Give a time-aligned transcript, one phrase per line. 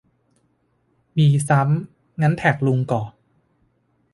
[1.17, 3.01] มีซ้ำ งั้นแท็กลุงก่อ